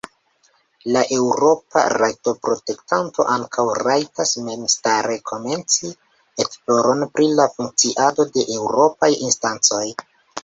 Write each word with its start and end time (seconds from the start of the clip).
La 0.93 1.01
Eŭropa 1.15 1.81
Rajtoprotektanto 2.01 3.25
ankaŭ 3.33 3.65
rajtas 3.87 4.31
memstare 4.47 5.17
komenci 5.33 5.91
esploron 6.45 7.07
pri 7.19 7.27
la 7.41 7.45
funkciado 7.59 8.25
de 8.39 8.47
Eŭropaj 8.57 9.11
instancoj. 9.29 9.85